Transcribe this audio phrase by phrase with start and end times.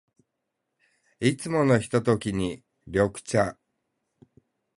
[1.19, 3.55] いつものひとときに、緑茶。